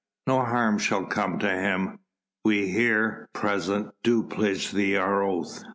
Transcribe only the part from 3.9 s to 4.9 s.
do pledge